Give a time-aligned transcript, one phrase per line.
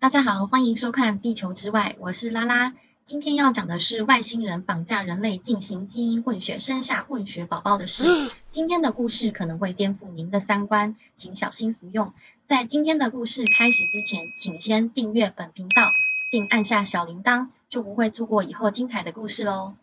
[0.00, 2.72] 大家好，欢迎收看《地球之外》，我是拉拉。
[3.04, 8.30] 今天要讲的是外星人绑架人类进行基因混血，生下混血宝宝的事。
[8.48, 12.14] 今天的故事可能会颠覆您的三观，请小心服用。
[12.48, 15.90] 在今天的故事开始之前，请先订阅本频道，
[16.30, 19.74] 并按下小铃铛，就不会错过以后精彩的故事喽。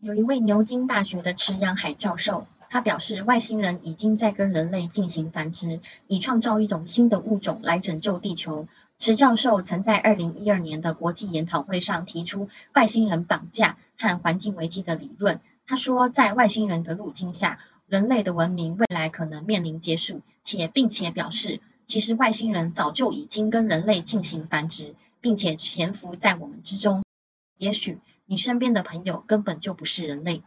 [0.00, 2.46] 有一位牛津大学的池阳海教授。
[2.74, 5.78] 他表示，外星人已经在跟人类进行繁殖，
[6.08, 8.66] 以创造一种新的物种来拯救地球。
[8.98, 15.38] 池教授曾在二零一二年的国际研讨会上提出外星人绑架和环境危机的理论。
[15.68, 27.04] 他说，在外星人的入侵下，人类的文明未来可能面临结束，且并且表示，其实外星人早就已经跟人类进行繁殖，并且潜伏在我们之中。
[27.56, 30.42] 也许你身边的朋友根本就不是人类。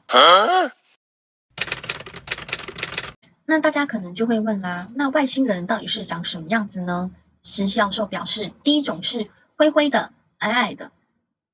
[3.50, 7.12] 那大家可能就会问啦，那外星人到底是长什么样子呢？
[7.44, 10.92] 石教授表示，第一种是灰灰的、矮矮的、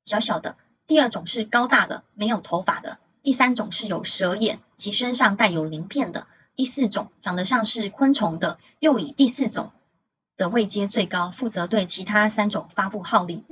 [0.04, 0.56] 小小的；
[0.88, 9.72] 第二种是高大的、没有头发的；第三种是有蛇眼，其身上带有鳞片的；第四种长得像是昆虫的，又以第四种
[10.36, 13.44] 的位阶最高，负责对其他三种发布号令。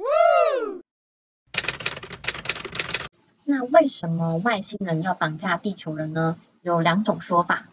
[3.43, 6.37] 那为什么外星人要绑架地球人呢？
[6.63, 7.67] 有两种说法。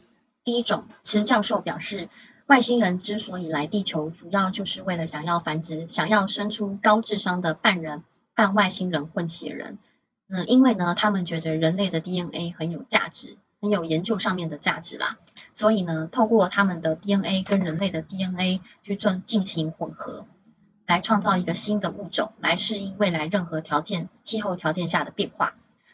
[0.48, 2.08] 第一种，池教授表示，
[2.46, 8.02] 外星人之所以来地球，主要就是为了想要繁殖，想要生出高智商的半人
[8.34, 9.76] 半外星人混血人。
[10.26, 15.18] 嗯，因为呢，他们觉得人类的 DNA 很有价值，很有研究上面的价值啦，
[15.52, 20.24] 所以呢，透过他们的 DNA 跟人类的 DNA 去做进行混合，
[20.86, 25.52] 来创造一个新的物种，来适应未来任何条件、气候条件下的变化。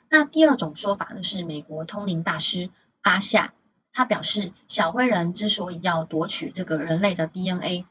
[0.08, 2.70] 那第二种说法呢，是美国通灵大师
[3.02, 3.52] 阿夏。
[3.94, 7.86] 他表示，小灰人之所以要夺取这个人类的 DNA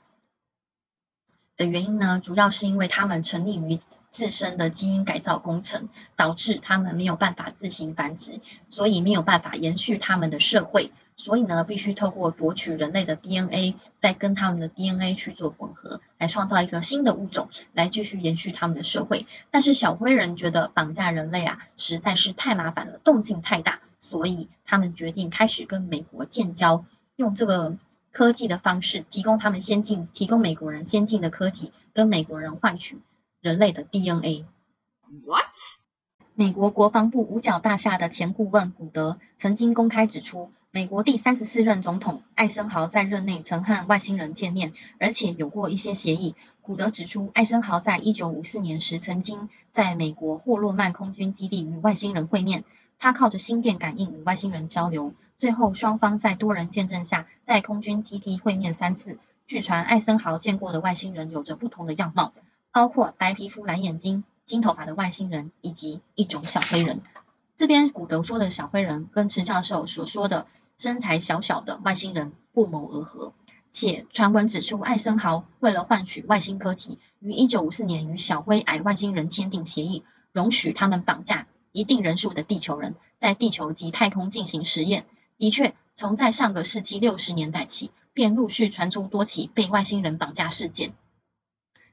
[1.56, 5.88] 的原因呢，主要是因为他们沉溺于自身的基因改造工程，
[6.18, 19.26] 导致他们没有办法自行繁殖，所以没有办法延续他们的社会，所以呢，必须透过夺取人类的 DNA，再跟他们的 DNA 去做混合，来创造一个新的物种，来继续延续他们的社会。
[19.52, 23.80] 但是小灰人觉得绑架人类啊，实在是太麻烦了，动静太大。
[24.04, 26.84] 所以他们决定开始跟美国建交，
[27.16, 27.78] 用这个
[28.12, 33.00] 科技的方式提供他们先进，提供美国人先进的科技，跟美国人换取
[33.40, 34.44] 人类的 DNA。
[35.26, 35.46] What？
[36.36, 46.36] 美国国防部五角大厦的前顾问古德曾经公开指出，美国第三十四任总统艾森豪在任内曾和外星人见面，而且有过一些协议。
[46.62, 52.66] 古德指出，艾森豪在一九五四年时曾经在美国霍洛曼空军基地与外星人会面。
[53.04, 59.18] 他靠着心电感应与外星人交流，最后双方在多人见证下，在空军基地会面三次。
[59.46, 62.32] 据传，艾森豪见过的外星人有着不同的样貌，
[62.72, 67.02] 包括白皮肤、蓝眼睛、金头发的外星人，以及一种小黑人。
[67.58, 70.48] 这边古德说的小黑人，跟池教授所说的
[70.78, 73.34] 身材小小的外星人不谋而合。
[73.74, 81.48] 且传闻指出，艾森豪为了换取外星科技，于一九五四年与小灰矮外星人签订协议，容许他们绑架。
[81.74, 85.06] 一定人数的地球人在地球及太空进行实验。
[85.38, 90.94] 的确，从在上个世纪六十年代起，便陆续传出多起被外星人绑架事件。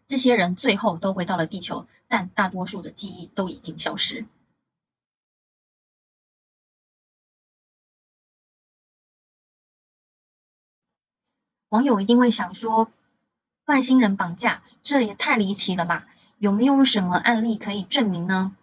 [0.07, 4.27] 这些人最后都回到了地球，但大多数的记忆都已经消失。
[11.71, 12.93] 网友一定会想说，
[13.65, 16.07] 外星人绑架，这也太离奇了吧？
[16.37, 18.55] 有没有什么案例可以证明呢？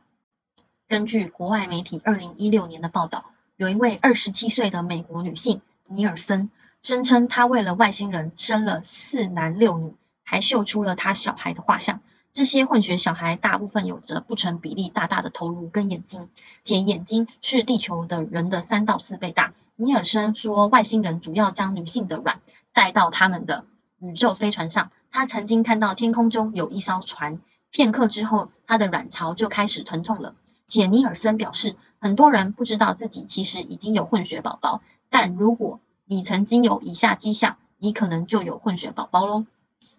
[0.89, 3.25] 根据国外媒体二零一六年的报道，
[3.57, 6.49] 有一位二十七岁的美国女性尼尔森，
[6.81, 11.99] 声称她为了外星人生了四男六女，还秀出了她小孩的画像。
[12.31, 16.29] 这些混血小孩大部分有着不成比例大大的头颅跟眼睛，
[16.63, 19.53] 且眼睛是地球的人的三到四倍大。
[19.75, 22.39] 尼尔森说，外星人主要将女性的卵
[22.71, 23.65] 带到他们的
[23.99, 24.89] 宇宙飞船上。
[25.11, 27.41] 他曾经看到天空中有一艘船，
[27.71, 30.33] 片刻之后，他的卵巢就开始疼痛了。
[30.67, 39.45] 且尼尔森表示，很多人不知道自己其实已经有混血宝宝，但如果你曾经有以下迹象，你可能就有混血宝宝喽。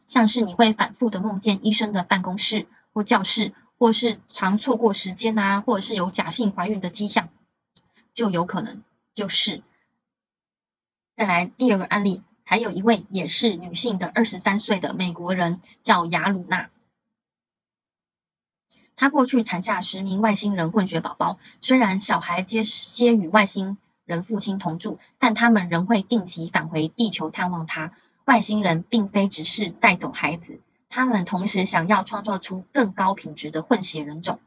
[0.07, 7.29] 像是你会反复的梦见医生的办公室或教室，或是常错过时间啊，或者是有假性怀孕的迹象，
[8.15, 8.83] 就有可能
[9.15, 9.63] 就是。
[11.15, 16.71] 再来第二个案例，还有一位也是女性的二十三岁的美国人，叫雅鲁娜。
[19.01, 27.93] 他过去产下十名外星人混血宝宝，虽然小孩皆皆与外星人父亲同住，但他们仍会定期返回地球探望他。
[28.25, 30.59] 外星人并非只是带走孩子，
[30.89, 34.41] 他们同时想要创造出更高品质的混血人种。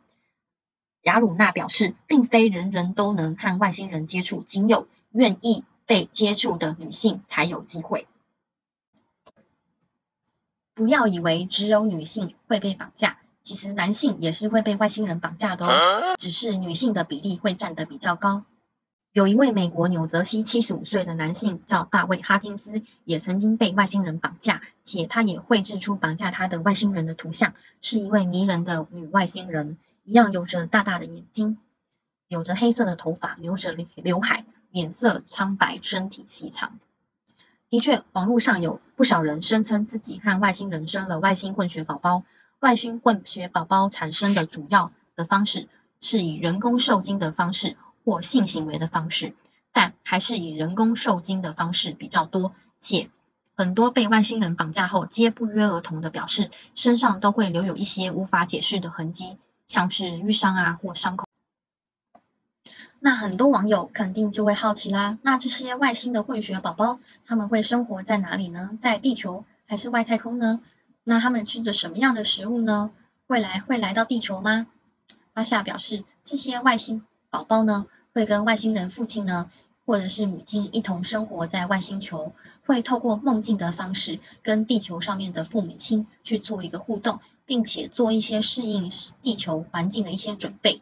[1.02, 8.06] 雅鲁纳表示，并非人人都能和外星人接触，仅有愿意被接触的女性才有机会。
[10.74, 18.44] 不要以为只有女性会被绑架，其实男性也是会被外星人绑架的哦，只是女性的比例会占得比较高。
[19.14, 31.58] 有一位美国纽泽西七十五岁的男性叫大卫哈金斯，也曾经被外星人绑架，且他也绘制出绑架他的外星人的图像，是一位迷人的女外星人，一样有着大大的眼睛，
[32.30, 36.80] 有着黑色的头发，留着刘海，脸色苍白，身体细长。
[37.70, 42.24] 的确，网络上有不少人声称自己和外星人生了外星混血宝宝。
[42.62, 45.68] 外星混血宝宝产生的主要的方式
[46.00, 47.76] 是以人工受精的方式。
[48.04, 49.36] 或性行为的方式，
[49.72, 53.12] 但还是以人工受精的方式比较多，且
[53.54, 59.38] 很多被外星人绑架后，皆不约而同的表示身上都会留有一些无法解释的痕迹，
[59.68, 61.28] 像是瘀伤啊或伤口。
[63.00, 68.80] 那很多网友肯定就会好奇啦，那这些外星的混血宝宝，他们会生活在哪里呢？
[68.82, 70.60] 在地球还是外太空呢？
[71.04, 72.92] 那他们吃着什么样的食物呢？
[73.28, 74.68] 未来会来到地球吗？
[75.34, 77.06] 阿夏表示，这些外星。
[77.30, 79.50] 宝宝呢，会跟外星人父亲呢，
[79.86, 82.34] 或者是母亲一同生活在外星球，
[82.66, 90.82] 会透过梦境的方式跟地球上面的父母亲去做一个互动，并且做一些适应地球环境的一些准备。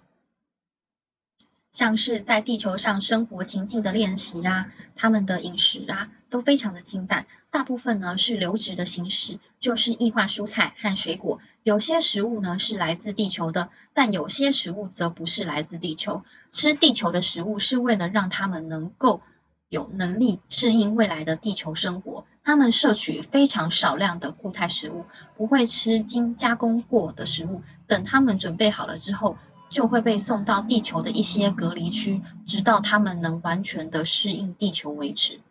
[1.72, 11.40] 像是在地球上生活情境的练习啊，他们的饮食啊都非常的清淡，大部分呢是流质的形式，就是异化蔬菜和水果。
[11.64, 16.24] 有些食物呢是来自地球的，但有些食物则不是来自地球。
[16.52, 19.22] 吃地球的食物是为了让他们能够
[19.68, 22.26] 有能力适应未来的地球生活。
[22.44, 25.06] 他们摄取非常少量的固态食物，
[25.38, 27.62] 不会吃经加工过的食物。
[27.88, 29.38] 等他们准备好了之后。
[29.72, 35.42] 就会被送到地球的一些隔离区，直到他们能完全的适应地球为止。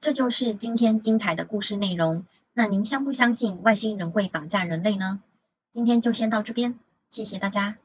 [0.00, 2.24] 这就是今天精彩的故事内容。
[2.52, 5.20] 那您相不相信外星人会绑架人类呢？
[5.72, 6.78] 今天就先到这边，
[7.10, 7.76] 谢谢大家。